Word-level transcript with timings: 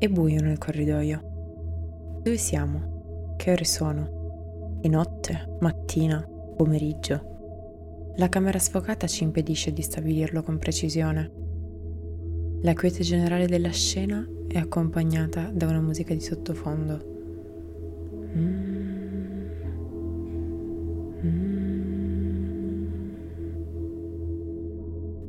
È 0.00 0.08
buio 0.08 0.40
nel 0.40 0.56
corridoio. 0.56 1.20
Dove 2.22 2.38
siamo? 2.38 3.34
Che 3.36 3.50
ore 3.50 3.64
sono? 3.66 4.78
È 4.80 4.88
notte? 4.88 5.58
Mattina? 5.60 6.26
Pomeriggio? 6.56 8.14
La 8.16 8.30
camera 8.30 8.58
sfocata 8.58 9.06
ci 9.06 9.24
impedisce 9.24 9.74
di 9.74 9.82
stabilirlo 9.82 10.42
con 10.42 10.56
precisione. 10.56 11.30
La 12.62 12.72
quiete 12.72 13.02
generale 13.02 13.46
della 13.46 13.72
scena 13.72 14.26
è 14.48 14.56
accompagnata 14.56 15.50
da 15.52 15.66
una 15.66 15.82
musica 15.82 16.14
di 16.14 16.20
sottofondo. 16.20 17.04
Mm. 18.38 18.79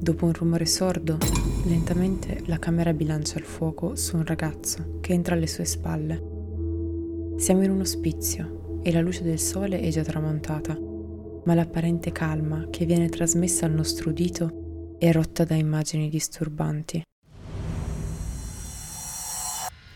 Dopo 0.01 0.25
un 0.25 0.33
rumore 0.33 0.65
sordo, 0.65 1.19
lentamente 1.65 2.41
la 2.47 2.57
camera 2.57 2.91
bilancia 2.91 3.37
il 3.37 3.45
fuoco 3.45 3.95
su 3.95 4.15
un 4.15 4.25
ragazzo 4.25 4.97
che 4.99 5.13
entra 5.13 5.35
alle 5.35 5.45
sue 5.45 5.63
spalle. 5.63 7.35
Siamo 7.37 7.61
in 7.61 7.69
un 7.69 7.81
ospizio 7.81 8.79
e 8.81 8.91
la 8.91 8.99
luce 8.99 9.21
del 9.21 9.37
sole 9.37 9.79
è 9.79 9.89
già 9.89 10.01
tramontata, 10.01 10.75
ma 11.43 11.53
l'apparente 11.53 12.11
calma 12.11 12.65
che 12.71 12.85
viene 12.85 13.09
trasmessa 13.09 13.67
al 13.67 13.73
nostro 13.73 14.09
udito 14.09 14.95
è 14.97 15.11
rotta 15.11 15.43
da 15.43 15.53
immagini 15.53 16.09
disturbanti. 16.09 17.03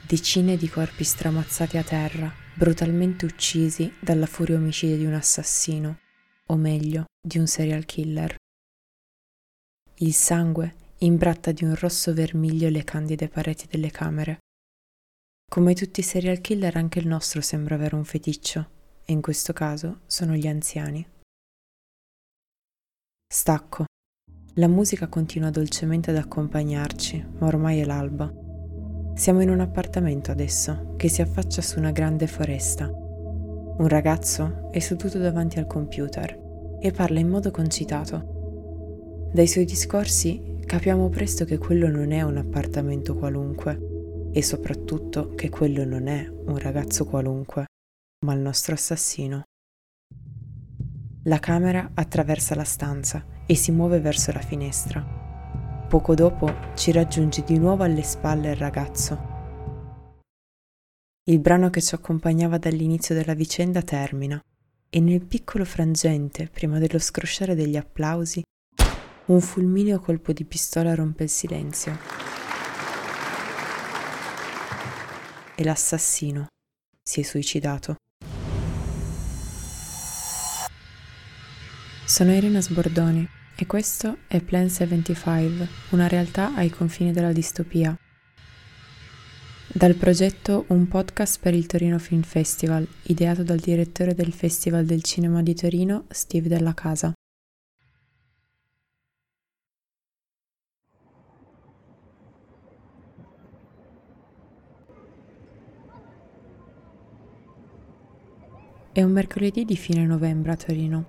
Decine 0.08 0.56
di 0.56 0.70
corpi 0.70 1.04
stramazzati 1.04 1.78
a 1.78 1.84
terra, 1.84 2.32
brutalmente 2.54 3.26
uccisi 3.26 3.92
dalla 4.00 4.28
furia 4.28 4.58
omicida 4.58 4.98
di 4.98 5.06
un 5.06 5.14
assassino, 5.14 5.98
o 6.46 6.56
meglio, 6.58 7.06
di 7.20 7.40
un 7.40 7.48
serial 7.48 7.86
killer. 7.86 8.36
Il 10.00 10.14
sangue 10.14 10.76
imbratta 10.98 11.54
di 11.54 11.64
un 11.64 11.74
rosso 11.74 12.14
vermiglio 12.14 12.68
le 12.68 12.84
candide 12.84 13.30
pareti 13.30 13.66
delle 13.66 13.92
camere. 13.92 14.40
Come 15.50 15.74
tutti 15.74 16.02
i 16.02 16.04
serial 16.04 16.42
killer 16.42 16.76
anche 16.76 17.00
il 17.00 17.08
nostro 17.08 17.40
sembra 17.40 17.76
avere 17.76 17.96
un 17.96 18.04
feticcio, 18.04 18.70
e 19.06 19.14
in 19.14 19.22
questo 19.22 19.54
caso 19.54 20.02
sono 20.06 20.34
gli 20.34 20.48
anziani. 20.48 21.08
Stacco. 23.26 23.86
La 24.56 24.68
musica 24.68 25.08
continua 25.08 25.50
dolcemente 25.50 26.10
ad 26.10 26.18
accompagnarci, 26.18 27.26
ma 27.38 27.48
ormai 27.48 27.80
è 27.80 27.86
l'alba. 27.86 28.30
Siamo 29.16 29.42
in 29.42 29.50
un 29.50 29.62
appartamento 29.62 30.30
adesso 30.30 30.96
che 30.98 31.08
si 31.08 31.22
affaccia 31.22 31.62
su 31.62 31.80
una 31.80 31.92
grande 31.92 32.28
foresta. 32.28 32.90
Un 32.90 33.88
ragazzo 33.88 34.70
è 34.72 34.80
seduto 34.80 35.20
davanti 35.20 35.58
al 35.58 35.68
computer 35.68 36.78
e 36.82 36.92
parla 36.92 37.20
in 37.20 37.30
modo 37.30 37.50
concitato. 37.50 38.35
Dai 39.36 39.48
suoi 39.48 39.66
discorsi 39.66 40.62
capiamo 40.66 41.10
presto 41.10 41.44
che 41.44 41.58
quello 41.58 41.90
non 41.90 42.14
è 42.14 42.22
un 42.22 42.38
appartamento 42.38 43.18
qualunque 43.18 44.30
e 44.32 44.42
soprattutto 44.42 45.36
che 45.36 45.50
quello 45.50 45.84
non 45.84 46.08
è 46.08 46.26
un 46.26 46.58
ragazzo 46.58 47.04
qualunque, 47.04 47.66
ma 48.26 48.34
il 48.34 48.40
nostro 48.40 48.76
assassino. 48.76 49.44
La 51.24 51.40
camera 51.40 51.92
attraversa 51.96 52.56
la 52.56 52.64
stanza 52.64 53.26
e 53.46 53.56
si 53.56 53.74
muove 53.74 54.00
verso 54.00 54.32
la 54.32 54.40
finestra. 54.40 55.02
Poco 55.90 56.16
dopo 56.16 56.50
ci 56.76 56.94
raggiunge 56.94 57.44
di 57.44 57.60
nuovo 57.60 57.84
alle 57.84 58.04
spalle 58.04 58.52
il 58.52 58.56
ragazzo. 58.56 59.20
Il 61.26 61.40
brano 61.40 61.70
che 61.70 61.82
ci 61.82 61.94
accompagnava 61.94 62.58
dall'inizio 62.58 63.14
della 63.14 63.34
vicenda 63.34 63.82
termina 63.82 64.42
e 64.90 65.00
nel 65.02 65.26
piccolo 65.26 65.66
frangente, 65.66 66.48
prima 66.50 66.80
dello 66.80 67.00
scrosciare 67.00 67.54
degli 67.54 67.76
applausi, 67.76 68.42
un 69.28 69.42
fulmineo 69.42 70.00
colpo 70.00 70.34
di 70.34 70.46
pistola 70.46 70.94
rompe 70.94 71.24
il 71.24 71.30
silenzio. 71.30 71.98
E 75.56 75.64
l'assassino 75.64 76.48
si 77.02 77.22
è 77.22 77.24
suicidato. 77.24 77.96
Sono 82.06 82.34
Irina 82.34 82.62
Sbordoni 82.62 83.28
e 83.56 83.66
questo 83.66 84.18
è 84.28 84.42
Plan 84.42 84.70
75, 84.70 85.68
una 85.92 86.08
realtà 86.08 86.54
ai 86.54 86.70
confini 86.70 87.12
della 87.12 87.32
distopia. 87.32 87.98
Dal 89.68 89.96
progetto 89.96 90.66
Un 90.68 90.88
podcast 90.88 91.40
per 91.40 91.56
il 91.56 91.66
Torino 91.66 91.98
Film 91.98 92.22
Festival, 92.22 92.88
ideato 93.04 93.44
dal 93.44 93.60
direttore 93.60 94.14
del 94.14 94.34
Festival 94.34 94.86
del 94.86 95.02
Cinema 95.02 95.42
di 95.42 95.56
Torino, 95.56 96.06
Steve 96.10 96.48
Della 96.48 96.74
Casa. 96.74 97.12
È 108.96 109.04
un 109.04 109.12
mercoledì 109.12 109.66
di 109.66 109.76
fine 109.76 110.06
novembre 110.06 110.54
a 110.54 110.56
Torino. 110.56 111.06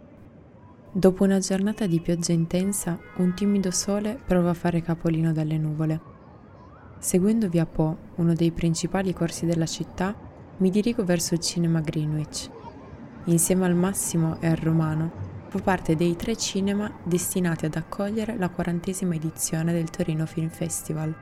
Dopo 0.90 1.22
una 1.22 1.38
giornata 1.38 1.86
di 1.86 2.00
pioggia 2.00 2.32
intensa, 2.32 2.98
un 3.18 3.32
timido 3.32 3.70
sole 3.70 4.18
prova 4.26 4.50
a 4.50 4.54
fare 4.54 4.82
capolino 4.82 5.32
dalle 5.32 5.56
nuvole. 5.56 6.00
Seguendo 6.98 7.48
via 7.48 7.64
Po, 7.64 7.96
uno 8.16 8.34
dei 8.34 8.50
principali 8.50 9.14
corsi 9.14 9.46
della 9.46 9.66
città, 9.66 10.16
mi 10.56 10.70
dirigo 10.70 11.04
verso 11.04 11.34
il 11.34 11.40
cinema 11.40 11.78
Greenwich. 11.78 12.50
Insieme 13.26 13.66
al 13.66 13.76
Massimo 13.76 14.40
e 14.40 14.48
al 14.48 14.56
Romano, 14.56 15.12
fa 15.46 15.60
parte 15.60 15.94
dei 15.94 16.16
tre 16.16 16.36
cinema 16.36 16.92
destinati 17.04 17.66
ad 17.66 17.76
accogliere 17.76 18.36
la 18.36 18.48
quarantesima 18.48 19.14
edizione 19.14 19.72
del 19.72 19.90
Torino 19.90 20.26
Film 20.26 20.48
Festival. 20.48 21.14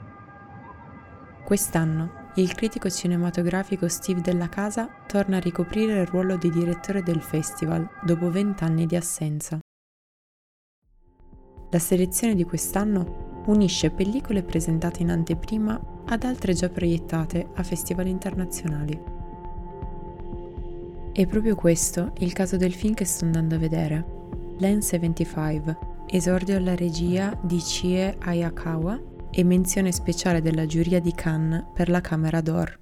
Quest'anno 1.45 2.24
il 2.37 2.53
critico 2.53 2.91
cinematografico 2.91 3.87
Steve 3.87 4.21
Della 4.21 4.49
Casa 4.49 4.89
torna 5.07 5.37
a 5.37 5.41
ricoprire 5.41 6.01
il 6.01 6.07
ruolo 6.07 6.37
di 6.37 6.51
direttore 6.51 7.03
del 7.03 7.21
festival 7.21 7.89
dopo 8.03 8.29
vent'anni 8.29 8.87
di 8.87 8.97
assenza. 8.97 9.59
La 11.71 11.79
selezione 11.79 12.35
di 12.35 12.43
quest'anno 12.43 13.43
unisce 13.47 13.91
pellicole 13.91 14.43
presentate 14.43 15.03
in 15.03 15.11
anteprima 15.11 15.81
ad 16.07 16.25
altre 16.25 16.55
già 16.55 16.69
proiettate 16.69 17.51
a 17.55 17.63
festival 17.63 18.09
internazionali. 18.09 19.01
È 21.13 21.27
proprio 21.27 21.55
questo 21.55 22.15
il 22.19 22.33
caso 22.33 22.57
del 22.57 22.75
film 22.75 22.95
che 22.95 23.05
sto 23.05 23.25
andando 23.25 23.55
a 23.55 23.59
vedere, 23.59 24.05
Len 24.59 24.83
75, 24.83 25.79
esordio 26.09 26.57
alla 26.57 26.75
regia 26.75 27.39
di 27.43 27.59
Chie 27.59 28.17
Ayakawa 28.19 29.13
e 29.37 29.43
menzione 29.43 29.91
speciale 29.91 30.41
della 30.41 30.65
giuria 30.65 31.01
di 31.01 31.13
Cannes 31.13 31.65
per 31.75 31.89
la 31.89 32.01
Camera 32.01 32.41
d'Or. 32.41 32.79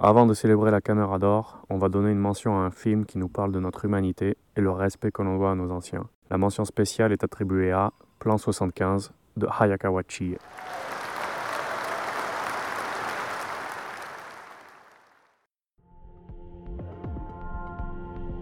Avant 0.00 0.28
de 0.28 0.34
célébrer 0.34 0.70
la 0.70 0.80
Caméra 0.80 1.18
d'Or, 1.18 1.64
on 1.68 1.78
va 1.78 1.88
donner 1.88 2.12
une 2.12 2.20
mention 2.20 2.56
à 2.60 2.64
un 2.64 2.70
film 2.70 3.04
qui 3.04 3.18
nous 3.18 3.28
parle 3.28 3.50
de 3.50 3.58
notre 3.58 3.84
humanité 3.84 4.36
et 4.54 4.60
le 4.60 4.70
respect 4.70 5.10
que 5.10 5.22
l'on 5.22 5.36
doit 5.36 5.50
à 5.50 5.54
nos 5.56 5.72
anciens. 5.72 6.08
La 6.30 6.38
mention 6.38 6.64
spéciale 6.64 7.12
est 7.12 7.24
attribuée 7.24 7.72
à 7.72 7.92
Plan 8.20 8.38
75 8.38 9.10
de 9.36 9.48
Hayakawa 9.48 10.02
Chie. 10.06 10.38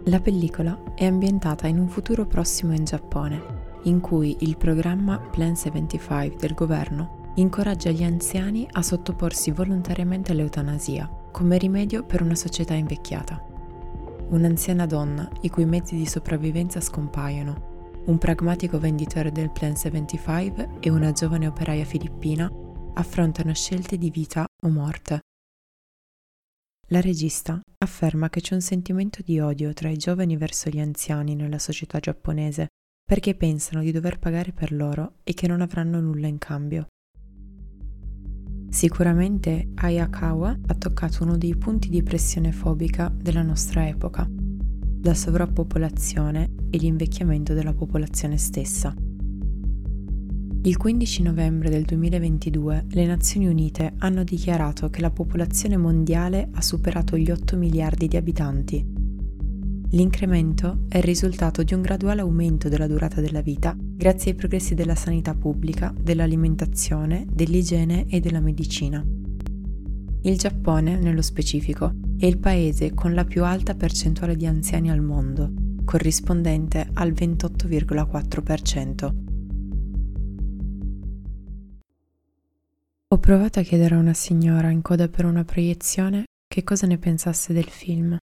La 0.09 0.21
pellicola 0.21 0.79
è 0.95 1.05
ambientata 1.07 1.67
in 1.67 1.79
un 1.79 1.89
futuro 1.89 2.27
prossimo 2.27 2.73
in 2.73 2.85
Giappone, 2.85 3.56
in 3.87 4.01
cui 4.01 4.37
il 4.41 4.57
programma 4.57 5.19
Plan 5.19 5.57
75 5.57 6.37
del 6.39 6.55
governo 6.55 7.33
incoraggia 7.37 7.91
gli 7.91 8.05
anziani 8.05 8.67
a 8.71 8.83
sottoporsi 8.83 9.51
volontariamente 9.51 10.33
all'eutanasia 10.33 11.09
come 11.33 11.59
rimedio 11.59 12.05
per 12.05 12.23
una 12.23 12.35
società 12.35 12.75
invecchiata. 12.75 13.43
Un'anziana 14.29 14.87
donna 14.87 15.29
i 15.43 15.51
cui 15.51 15.65
mezzi 15.65 15.97
di 15.97 16.07
sopravvivenza 16.07 16.81
scompaiono 16.81 17.75
un 18.07 18.19
pragmatico 18.19 18.79
venditore 18.79 19.33
del 19.33 19.51
Plan 19.51 19.77
75 19.77 20.79
e 20.81 20.91
una 20.91 21.13
giovane 21.13 21.49
operaia 21.49 21.85
filippina 21.85 22.51
affrontano 22.95 23.53
scelte 23.53 23.99
di 23.99 24.11
vita 24.11 24.47
o 24.63 24.69
morte. 24.69 25.21
La 26.89 27.01
regista 27.01 27.61
afferma 27.79 28.29
che 28.29 28.41
c'è 28.41 28.55
un 28.55 28.61
sentimento 28.61 29.23
di 29.23 29.41
odio 29.41 29.73
tra 29.73 29.89
i 29.89 29.97
giovani 29.97 30.37
verso 30.37 30.71
gli 30.71 30.79
anziani 30.79 31.35
nella 31.35 31.59
società 31.59 31.99
giapponese 31.99 32.69
perché 33.07 33.37
pensano 33.37 33.83
di 33.83 33.93
dover 33.93 34.19
pagare 34.19 34.53
per 34.53 34.73
loro 34.73 35.15
e 35.23 35.33
che 35.33 35.47
non 35.47 35.61
avranno 35.61 36.01
nulla 36.01 36.27
in 36.27 36.39
cambio. 36.39 36.89
Sicuramente 38.69 39.69
Ayakawa 39.77 40.59
ha 40.67 40.75
toccato 40.75 41.23
uno 41.23 41.39
dei 41.39 41.57
punti 41.57 41.89
di 41.89 42.03
pressione 42.03 42.53
fobica 42.53 43.11
della 43.17 43.43
nostra 43.43 43.87
epoca 43.87 44.29
la 45.07 45.15
sovrappopolazione 45.15 46.51
e 46.69 46.79
l'invecchiamento 46.79 47.55
della 47.55 47.73
popolazione 47.73 48.37
stessa. 48.39 48.93
Il 50.63 50.77
15 50.77 51.23
novembre 51.23 51.71
del 51.71 51.85
2022 51.85 52.87
le 52.89 53.07
Nazioni 53.07 53.47
Unite 53.47 53.95
hanno 53.99 54.25
dichiarato 54.25 54.91
che 54.91 55.01
la 55.01 55.13
popolazione 55.13 55.77
mondiale 55.77 56.49
ha 56.53 56.61
superato 56.61 57.17
gli 57.17 57.31
8 57.31 57.57
miliardi 57.57 58.09
di 58.09 58.17
abitanti. 58.17 58.96
L'incremento 59.91 60.81
è 60.89 60.97
il 60.97 61.05
risultato 61.05 61.63
di 61.63 61.73
un 61.73 61.81
graduale 61.81 62.21
aumento 62.21 62.69
della 62.69 62.89
durata 62.89 63.21
della 63.21 63.41
vita 63.41 63.73
grazie 63.79 64.33
ai 64.33 64.37
progressi 64.37 64.75
della 64.75 64.97
sanità 64.97 65.35
pubblica, 65.35 65.95
dell'alimentazione, 65.97 67.25
dell'igiene 67.31 68.07
e 68.09 68.19
della 68.19 68.41
medicina. 68.41 69.05
Il 70.23 70.37
Giappone, 70.37 70.99
nello 70.99 71.23
specifico, 71.23 71.95
è 72.19 72.27
il 72.27 72.39
paese 72.39 72.95
con 72.95 73.15
la 73.15 73.25
più 73.25 73.45
alta 73.45 73.77
percentuale 73.77 74.35
di 74.35 74.45
anziani 74.45 74.91
al 74.91 75.03
mondo, 75.03 75.53
corrispondente 75.85 76.89
al 76.95 77.13
28,4%. 77.13 79.15
Ho 83.09 83.19
provato 83.19 83.61
a 83.61 83.63
chiedere 83.63 83.95
a 83.95 83.99
una 83.99 84.15
signora 84.15 84.71
in 84.71 84.83
coda 84.83 85.09
per 85.09 85.27
una 85.27 85.45
proiezione 85.45 86.25
che 86.49 86.65
cosa 86.65 86.89
ne 86.89 86.99
pensasse 86.99 87.53
del 87.53 87.69
film. 87.69 88.19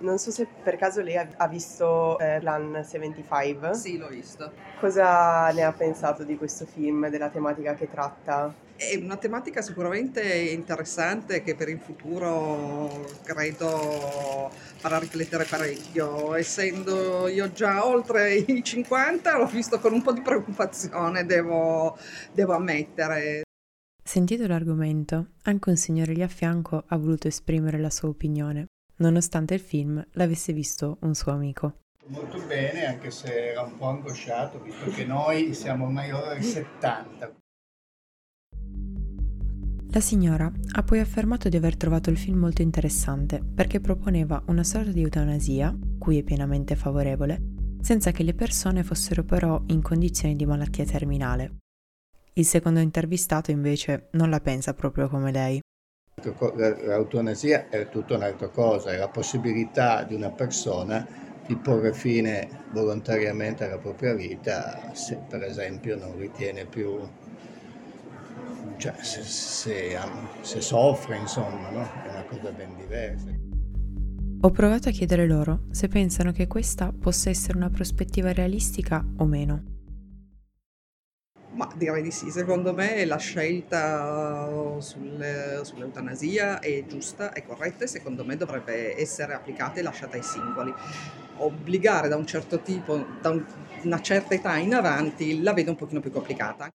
Non 0.00 0.18
so 0.18 0.30
se 0.30 0.46
per 0.62 0.76
caso 0.76 1.02
lei 1.02 1.16
ha 1.16 1.48
visto 1.48 2.18
eh, 2.20 2.38
Plan 2.40 2.84
75. 2.84 3.74
Sì, 3.74 3.96
l'ho 3.96 4.08
visto. 4.08 4.52
Cosa 4.78 5.50
ne 5.50 5.62
ha 5.62 5.72
pensato 5.72 6.22
di 6.22 6.36
questo 6.36 6.66
film, 6.66 7.08
della 7.08 7.30
tematica 7.30 7.74
che 7.74 7.90
tratta? 7.90 8.54
È 8.76 8.94
una 8.94 9.16
tematica 9.16 9.60
sicuramente 9.60 10.22
interessante 10.22 11.42
che 11.42 11.56
per 11.56 11.68
il 11.68 11.80
futuro 11.80 13.06
credo 13.24 14.50
farà 14.76 15.00
riflettere 15.00 15.44
parecchio. 15.44 16.36
Essendo 16.36 17.26
io 17.26 17.50
già 17.50 17.84
oltre 17.84 18.34
i 18.34 18.62
50, 18.62 19.36
l'ho 19.36 19.46
visto 19.46 19.80
con 19.80 19.92
un 19.92 20.02
po' 20.02 20.12
di 20.12 20.20
preoccupazione, 20.20 21.26
devo, 21.26 21.98
devo 22.32 22.52
ammettere. 22.54 23.42
Sentito 24.00 24.46
l'argomento, 24.46 25.30
anche 25.42 25.70
un 25.70 25.76
signore 25.76 26.12
lì 26.12 26.22
a 26.22 26.28
fianco 26.28 26.84
ha 26.86 26.96
voluto 26.96 27.26
esprimere 27.26 27.78
la 27.78 27.90
sua 27.90 28.08
opinione 28.08 28.66
nonostante 28.98 29.54
il 29.54 29.60
film 29.60 30.04
l'avesse 30.12 30.52
visto 30.52 30.98
un 31.00 31.14
suo 31.14 31.32
amico. 31.32 31.80
Molto 32.06 32.40
bene, 32.46 32.86
anche 32.86 33.10
se 33.10 33.50
era 33.50 33.62
un 33.62 33.76
po' 33.76 33.86
angosciato, 33.86 34.60
visto 34.60 34.90
che 34.90 35.04
noi 35.04 35.52
siamo 35.52 35.84
ormai 35.86 36.12
ora 36.12 36.30
ai 36.30 36.42
70. 36.42 37.36
La 39.90 40.00
signora 40.00 40.50
ha 40.72 40.82
poi 40.82 41.00
affermato 41.00 41.48
di 41.48 41.56
aver 41.56 41.76
trovato 41.76 42.10
il 42.10 42.18
film 42.18 42.38
molto 42.38 42.62
interessante 42.62 43.42
perché 43.42 43.80
proponeva 43.80 44.42
una 44.46 44.62
sorta 44.62 44.90
di 44.90 45.00
eutanasia, 45.02 45.76
cui 45.98 46.18
è 46.18 46.22
pienamente 46.22 46.76
favorevole, 46.76 47.40
senza 47.80 48.10
che 48.10 48.22
le 48.22 48.34
persone 48.34 48.84
fossero 48.84 49.24
però 49.24 49.62
in 49.68 49.80
condizioni 49.80 50.36
di 50.36 50.44
malattia 50.44 50.84
terminale. 50.84 51.56
Il 52.34 52.44
secondo 52.44 52.80
intervistato 52.80 53.50
invece 53.50 54.08
non 54.12 54.30
la 54.30 54.40
pensa 54.40 54.74
proprio 54.74 55.08
come 55.08 55.32
lei. 55.32 55.60
L'eutanasia 56.20 57.68
è 57.68 57.88
tutta 57.88 58.16
un'altra 58.16 58.48
cosa, 58.48 58.92
è 58.92 58.96
la 58.96 59.08
possibilità 59.08 60.02
di 60.02 60.14
una 60.14 60.30
persona 60.30 61.06
di 61.46 61.56
porre 61.56 61.94
fine 61.94 62.48
volontariamente 62.72 63.64
alla 63.64 63.78
propria 63.78 64.12
vita 64.12 64.90
se 64.92 65.18
per 65.28 65.42
esempio 65.42 65.96
non 65.96 66.18
ritiene 66.18 66.66
più, 66.66 66.98
cioè 68.76 68.94
se, 69.00 69.22
se, 69.22 69.98
se 70.42 70.60
soffre 70.60 71.16
insomma, 71.16 71.70
no? 71.70 71.88
è 72.04 72.10
una 72.10 72.24
cosa 72.24 72.50
ben 72.50 72.76
diversa. 72.76 73.28
Ho 74.40 74.50
provato 74.50 74.90
a 74.90 74.92
chiedere 74.92 75.26
loro 75.26 75.62
se 75.70 75.88
pensano 75.88 76.32
che 76.32 76.46
questa 76.46 76.92
possa 76.92 77.30
essere 77.30 77.56
una 77.56 77.70
prospettiva 77.70 78.32
realistica 78.32 79.04
o 79.16 79.24
meno. 79.24 79.77
Ma 81.58 81.68
direi 81.74 82.02
di 82.02 82.12
sì, 82.12 82.30
secondo 82.30 82.72
me 82.72 83.04
la 83.04 83.16
scelta 83.16 84.78
sulle, 84.78 85.58
sull'eutanasia 85.64 86.60
è 86.60 86.84
giusta, 86.86 87.32
è 87.32 87.44
corretta 87.44 87.82
e 87.82 87.88
secondo 87.88 88.24
me 88.24 88.36
dovrebbe 88.36 88.96
essere 88.96 89.34
applicata 89.34 89.80
e 89.80 89.82
lasciata 89.82 90.16
ai 90.16 90.22
singoli. 90.22 90.72
Obbligare 91.38 92.06
da 92.06 92.14
un 92.14 92.26
certo 92.26 92.60
tipo, 92.60 93.04
da 93.20 93.30
un, 93.30 93.44
una 93.82 94.00
certa 94.00 94.34
età 94.34 94.56
in 94.56 94.72
avanti, 94.72 95.42
la 95.42 95.52
vedo 95.52 95.70
un 95.70 95.76
pochino 95.76 95.98
più 95.98 96.12
complicata. 96.12 96.68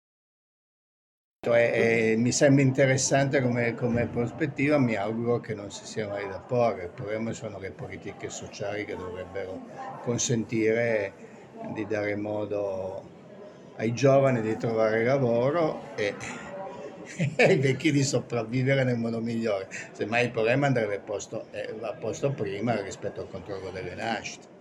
E, 1.46 2.12
e, 2.12 2.16
mi 2.18 2.34
sembra 2.34 2.62
interessante 2.62 3.42
come, 3.42 3.76
come, 3.76 4.08
prospettiva, 4.08 4.78
mi 4.80 4.98
auguro 4.98 5.40
che 5.40 5.54
non 5.54 5.72
si 5.72 5.86
sia 5.86 6.10
mai 6.10 6.28
da 6.28 6.40
porre. 6.40 6.84
Il 6.84 6.90
problema 6.90 7.32
sono 7.32 7.58
le 7.58 7.72
politiche 7.72 8.30
sociali 8.30 8.84
che 8.84 8.98
dovrebbero 8.98 9.62
consentire 10.04 11.14
di 11.74 11.88
dare 11.88 12.18
modo 12.18 13.13
ai 13.78 13.94
giovani 13.94 14.42
di 14.42 14.56
trovare 14.58 15.04
lavoro 15.04 15.96
e, 15.96 16.14
ai 17.38 17.58
vecchi 17.58 17.92
di 17.92 18.04
sopravvivere 18.04 18.84
nel 18.84 18.98
modo 18.98 19.20
migliore. 19.20 19.68
Semmai 19.92 20.26
il 20.26 20.32
problema 20.32 20.68
andrebbe 20.68 21.00
posto, 21.00 21.48
eh, 21.52 21.74
posto 22.00 22.32
prima 22.32 22.80
rispetto 22.82 23.22
al 23.22 23.30
controllo 23.30 23.72
delle 23.72 23.96
nascite. 23.96 24.52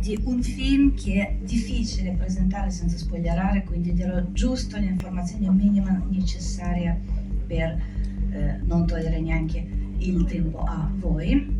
di 0.00 0.18
un 0.24 0.42
film 0.42 0.94
che 0.94 1.20
è 1.20 1.36
difficile 1.42 2.12
presentare 2.12 2.70
senza 2.70 2.96
spogliarare, 2.96 3.64
quindi 3.64 3.92
dirò 3.92 4.20
giusto 4.32 4.78
le 4.78 4.86
informazioni 4.86 5.48
minime 5.50 6.02
necessarie 6.08 6.98
per 7.46 7.82
eh, 8.30 8.58
non 8.62 8.86
togliere 8.86 9.20
neanche 9.20 9.66
il 9.98 10.24
tempo 10.24 10.60
a 10.60 10.90
voi 10.94 11.59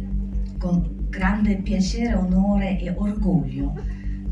con 0.60 1.06
grande 1.08 1.56
piacere, 1.56 2.12
onore 2.14 2.78
e 2.78 2.92
orgoglio 2.94 3.74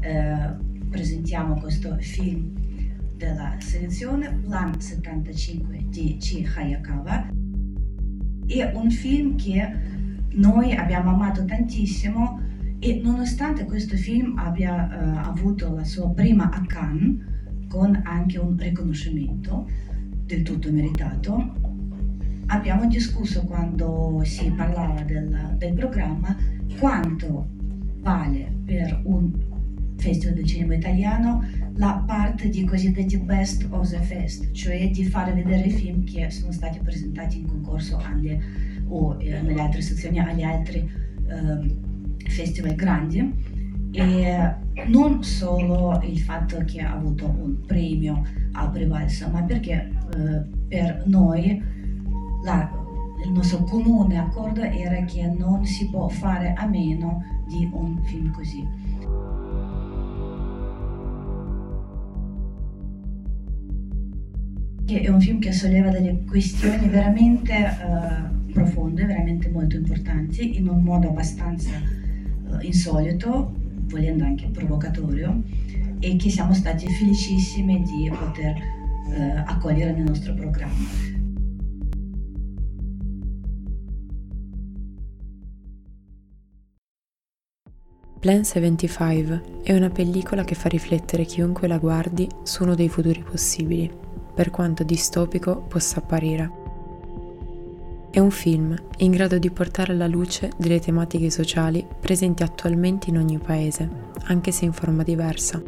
eh, 0.00 0.54
presentiamo 0.90 1.54
questo 1.54 1.96
film 2.00 2.52
della 3.16 3.56
selezione 3.58 4.38
Plan 4.46 4.78
75 4.78 5.86
di 5.88 6.18
C. 6.20 6.44
Hayakawa. 6.54 7.28
È 8.46 8.72
un 8.74 8.90
film 8.90 9.36
che 9.36 9.74
noi 10.32 10.74
abbiamo 10.74 11.14
amato 11.14 11.46
tantissimo 11.46 12.40
e 12.78 13.00
nonostante 13.02 13.64
questo 13.64 13.96
film 13.96 14.38
abbia 14.38 14.86
uh, 14.86 15.28
avuto 15.28 15.74
la 15.74 15.84
sua 15.84 16.10
prima 16.10 16.50
a 16.50 16.64
Cannes 16.66 17.24
con 17.68 18.00
anche 18.04 18.38
un 18.38 18.54
riconoscimento 18.56 19.66
del 20.26 20.42
tutto 20.42 20.70
meritato, 20.70 21.54
abbiamo 22.48 22.86
discusso 22.86 23.42
quando 23.44 24.20
si 24.24 24.50
parlava 24.50 25.02
del, 25.02 25.54
del 25.56 25.74
programma 25.74 26.36
quanto 26.78 27.48
vale 28.00 28.52
per 28.64 29.00
un 29.04 29.32
festival 29.96 30.34
del 30.34 30.46
cinema 30.46 30.74
italiano 30.74 31.44
la 31.74 32.02
parte 32.06 32.48
di 32.48 32.64
cosiddetti 32.64 33.18
best 33.18 33.66
of 33.70 33.88
the 33.90 34.00
fest, 34.00 34.50
cioè 34.52 34.88
di 34.90 35.04
fare 35.04 35.32
vedere 35.32 35.64
i 35.66 35.70
film 35.70 36.04
che 36.04 36.30
sono 36.30 36.52
stati 36.52 36.78
presentati 36.80 37.40
in 37.40 37.46
concorso 37.46 37.98
alle, 37.98 38.40
o 38.88 39.16
eh, 39.20 39.40
nelle 39.40 39.60
altre 39.60 39.80
sezioni 39.80 40.18
agli 40.18 40.42
altri 40.42 40.78
eh, 40.78 42.28
festival 42.28 42.74
grandi. 42.74 43.56
E 43.90 44.54
non 44.88 45.22
solo 45.24 46.00
il 46.04 46.18
fatto 46.18 46.62
che 46.64 46.82
ha 46.82 46.92
avuto 46.92 47.26
un 47.26 47.64
premio 47.64 48.22
a 48.52 48.68
prevalsa, 48.68 49.28
ma 49.28 49.42
perché 49.42 49.90
eh, 50.14 50.44
per 50.68 51.04
noi 51.06 51.62
la, 52.42 52.70
il 53.24 53.32
nostro 53.32 53.64
comune 53.64 54.18
accordo 54.18 54.60
era 54.60 55.04
che 55.04 55.26
non 55.26 55.64
si 55.64 55.88
può 55.88 56.08
fare 56.08 56.52
a 56.54 56.66
meno 56.66 57.22
di 57.46 57.68
un 57.72 58.00
film 58.04 58.30
così. 58.32 58.66
È 64.86 65.08
un 65.10 65.20
film 65.20 65.38
che 65.38 65.52
solleva 65.52 65.90
delle 65.90 66.24
questioni 66.24 66.88
veramente 66.88 67.52
uh, 67.54 68.52
profonde, 68.52 69.04
veramente 69.04 69.50
molto 69.50 69.76
importanti, 69.76 70.56
in 70.56 70.68
un 70.68 70.82
modo 70.82 71.08
abbastanza 71.08 71.70
uh, 71.70 72.56
insolito, 72.60 73.52
volendo 73.88 74.24
anche 74.24 74.48
provocatorio, 74.48 75.42
e 75.98 76.16
che 76.16 76.30
siamo 76.30 76.54
stati 76.54 76.88
felicissimi 76.88 77.82
di 77.82 78.10
poter 78.10 78.54
uh, 78.54 79.42
accogliere 79.44 79.92
nel 79.92 80.04
nostro 80.04 80.32
programma. 80.34 81.17
Plan 88.20 88.42
75 88.42 89.60
è 89.62 89.72
una 89.72 89.90
pellicola 89.90 90.42
che 90.42 90.56
fa 90.56 90.68
riflettere 90.68 91.24
chiunque 91.24 91.68
la 91.68 91.78
guardi 91.78 92.28
su 92.42 92.64
uno 92.64 92.74
dei 92.74 92.88
futuri 92.88 93.22
possibili, 93.22 93.88
per 94.34 94.50
quanto 94.50 94.82
distopico 94.82 95.60
possa 95.68 96.00
apparire. 96.00 96.50
È 98.10 98.18
un 98.18 98.32
film 98.32 98.76
in 98.96 99.12
grado 99.12 99.38
di 99.38 99.52
portare 99.52 99.92
alla 99.92 100.08
luce 100.08 100.50
delle 100.56 100.80
tematiche 100.80 101.30
sociali 101.30 101.86
presenti 102.00 102.42
attualmente 102.42 103.08
in 103.08 103.18
ogni 103.18 103.38
paese, 103.38 103.88
anche 104.24 104.50
se 104.50 104.64
in 104.64 104.72
forma 104.72 105.04
diversa. 105.04 105.62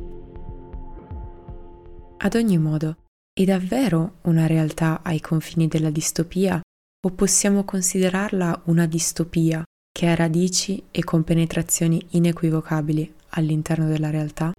Ad 2.16 2.35
ogni 2.35 2.59
modo, 2.59 2.97
è 3.33 3.45
davvero 3.45 4.14
una 4.23 4.49
realtà 4.49 5.02
ai 5.04 5.21
confini 5.21 5.69
della 5.69 5.90
distopia 5.90 6.61
o 7.07 7.11
possiamo 7.11 7.62
considerarla 7.62 8.62
una 8.64 8.87
distopia 8.87 9.62
che 9.92 10.06
ha 10.06 10.14
radici 10.14 10.82
e 10.90 11.02
compenetrazioni 11.04 12.00
inequivocabili 12.11 13.14
all'interno 13.30 13.88
della 13.88 14.11
realtà? 14.11 14.52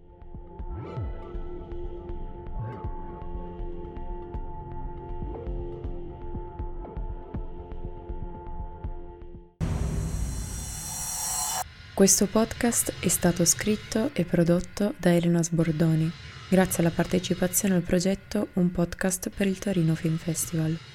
Questo 11.93 12.25
podcast 12.25 12.93
è 12.99 13.07
stato 13.09 13.45
scritto 13.45 14.09
e 14.13 14.25
prodotto 14.25 14.95
da 14.97 15.13
Elena 15.13 15.43
Sbordoni, 15.43 16.11
grazie 16.49 16.79
alla 16.79 16.91
partecipazione 16.91 17.75
al 17.75 17.83
progetto 17.83 18.47
Un 18.53 18.71
podcast 18.71 19.29
per 19.29 19.45
il 19.45 19.59
Torino 19.59 19.93
Film 19.93 20.17
Festival. 20.17 20.90